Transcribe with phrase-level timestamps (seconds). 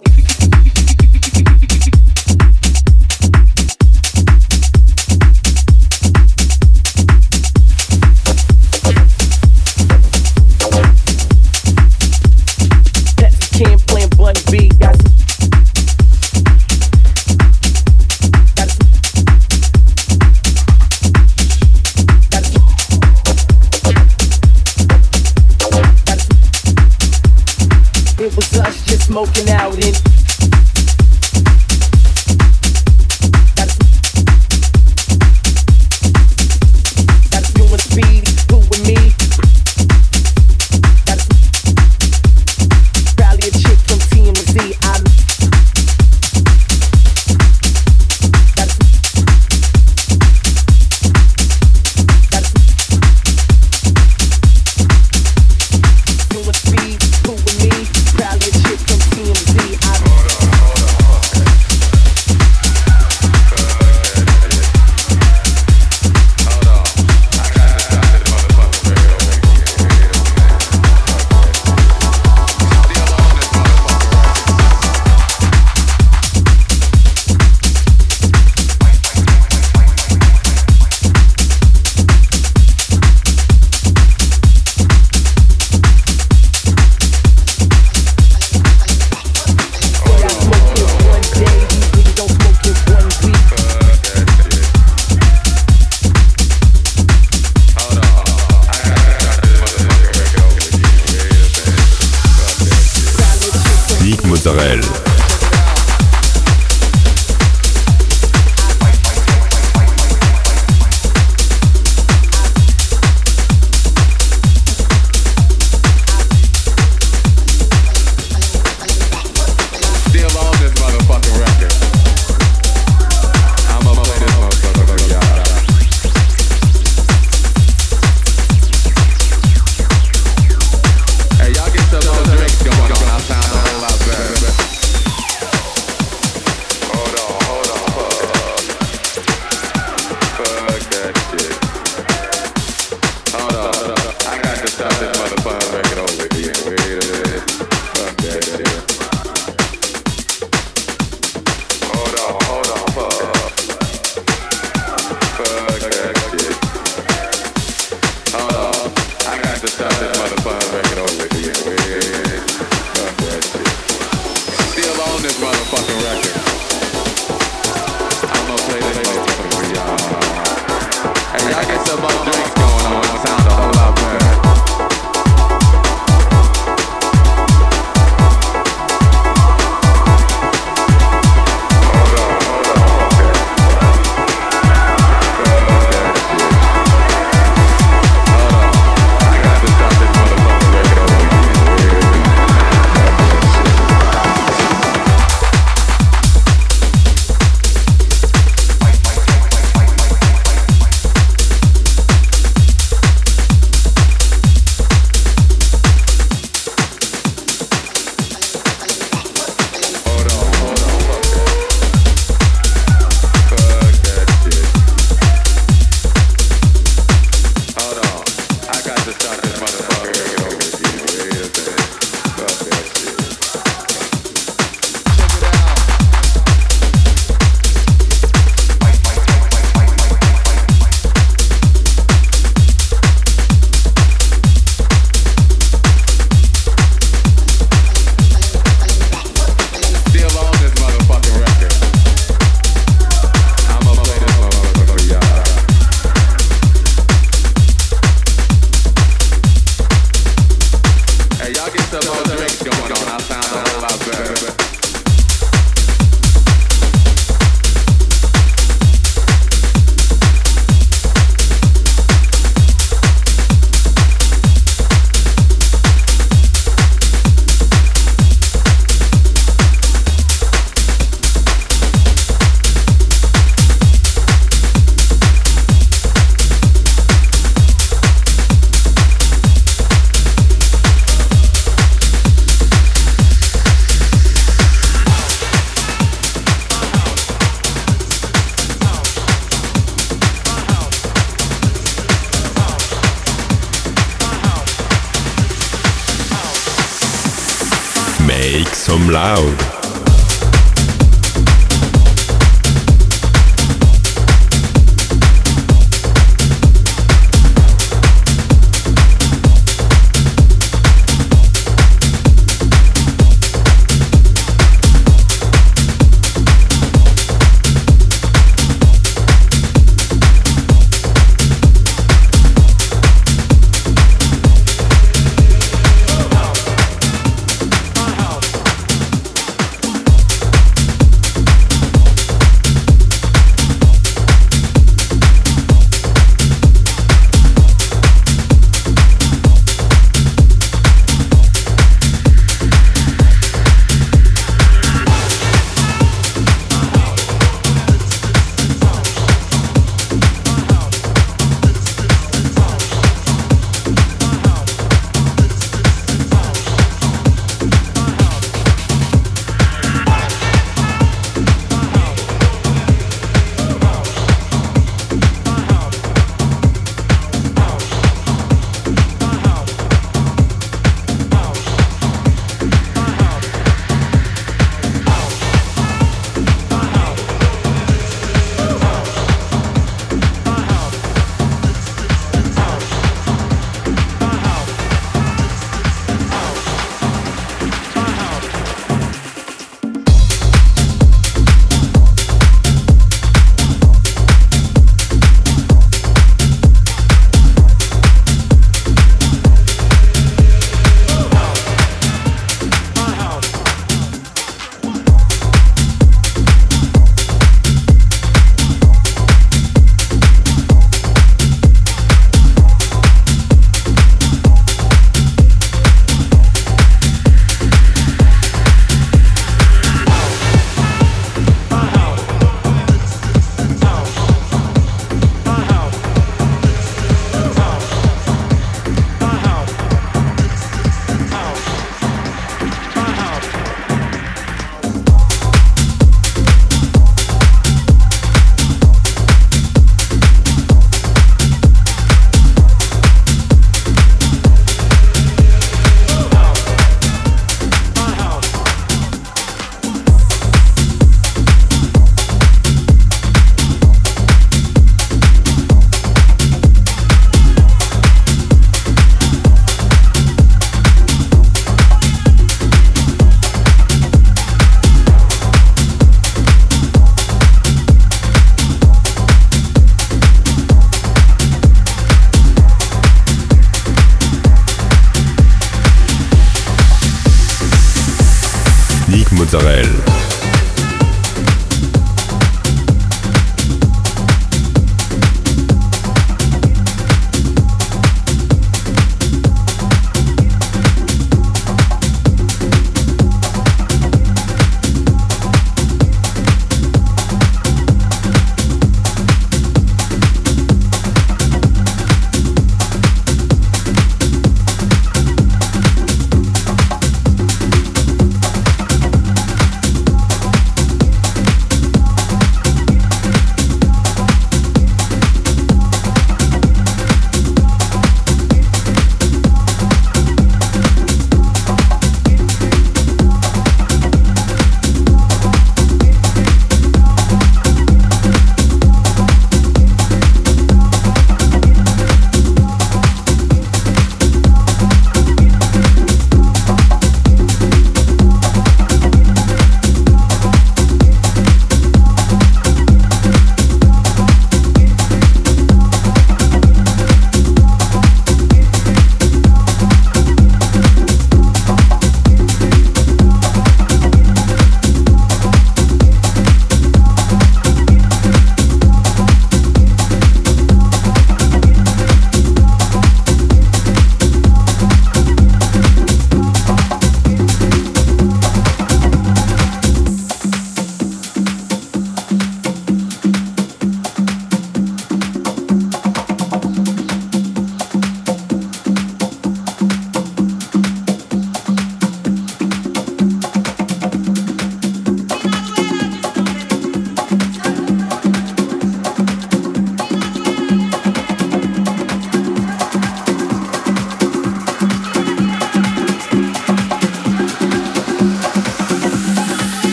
[104.53, 105.08] culturelle.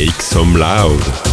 [0.00, 1.29] Make some loud.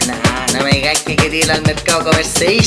[0.08, 2.58] Nah, no me digas que quería ir al mercado a comerse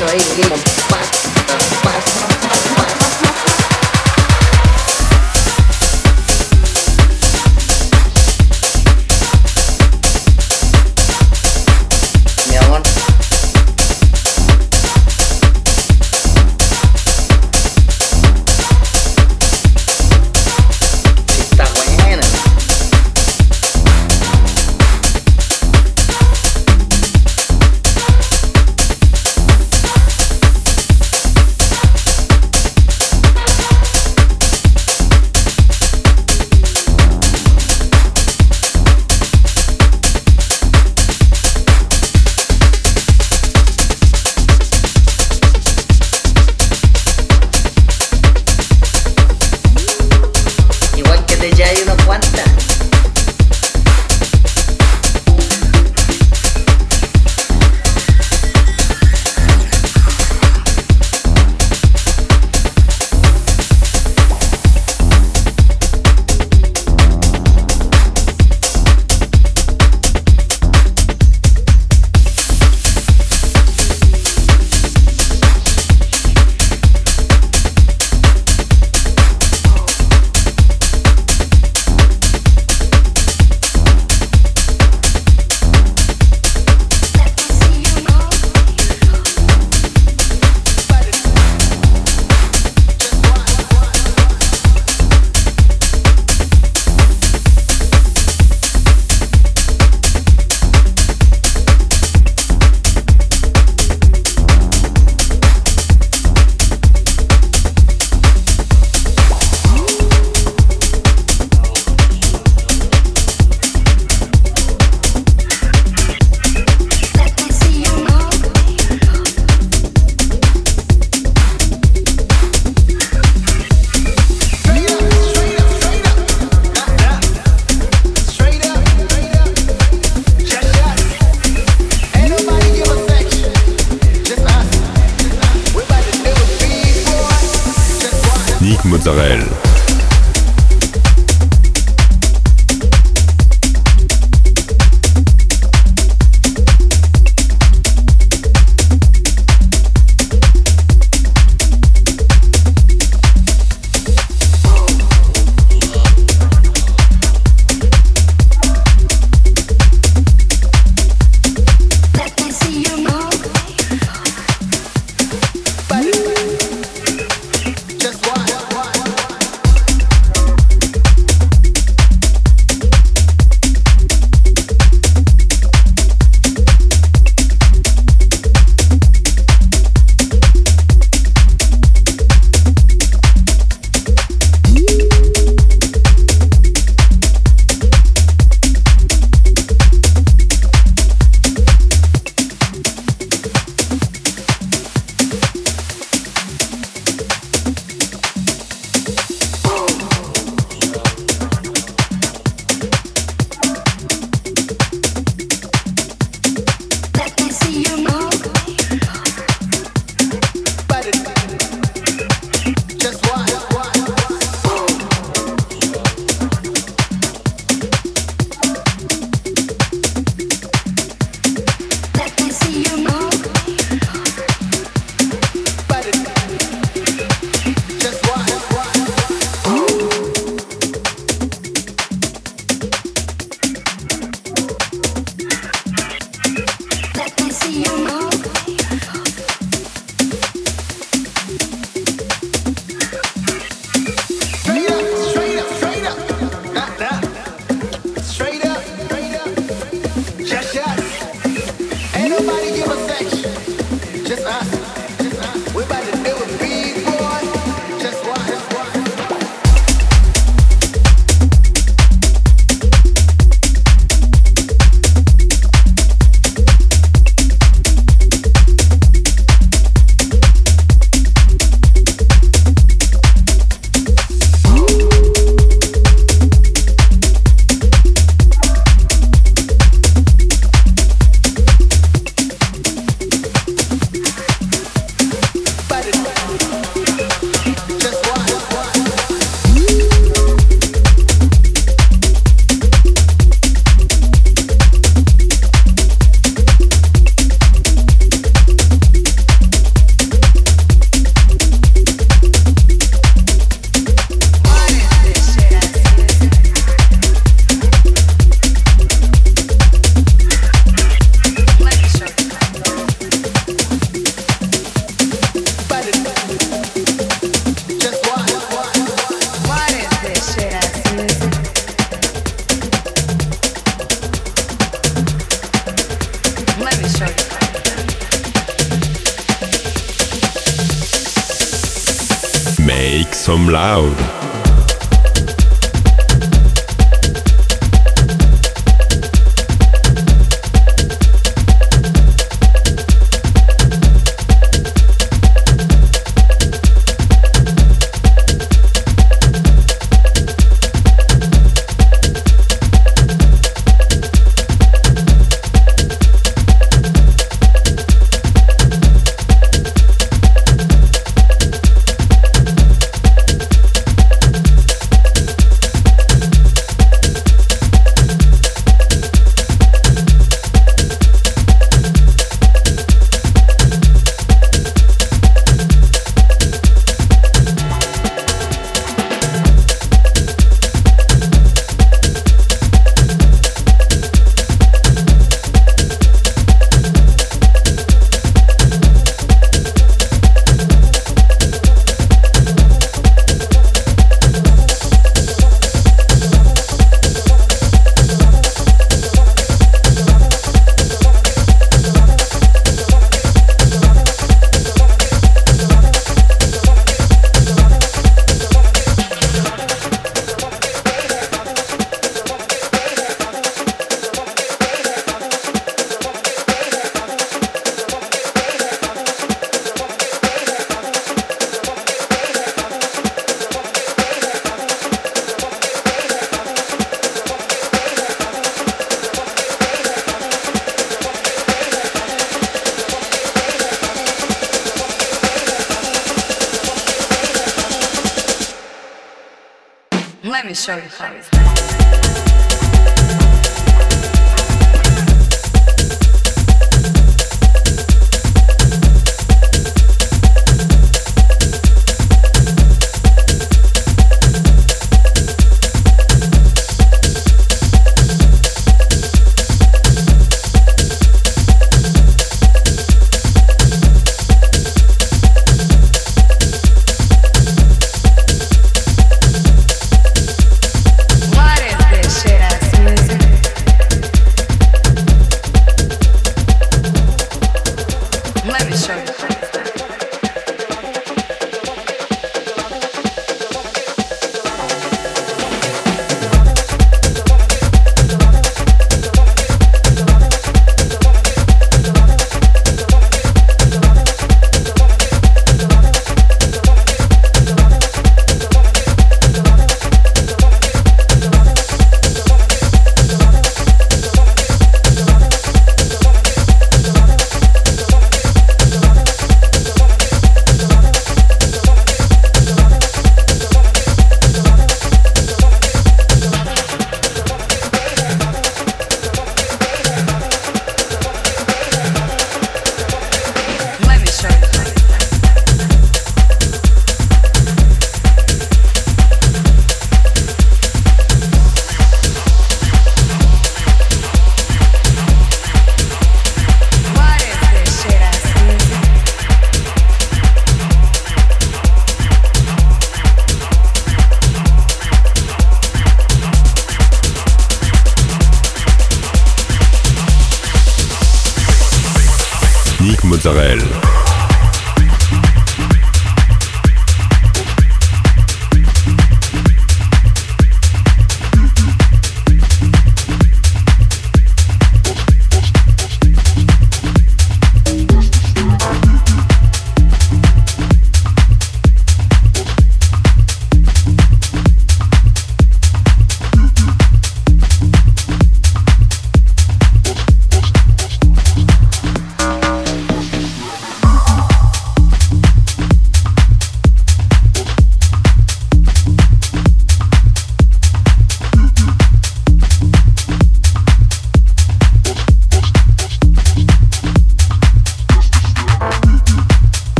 [0.00, 0.20] no hay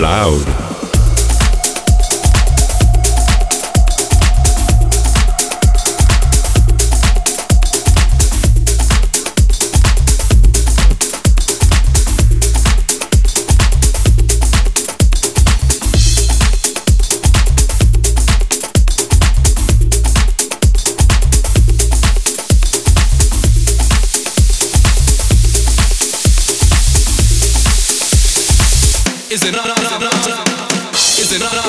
[0.00, 0.55] loud.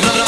[0.00, 0.27] no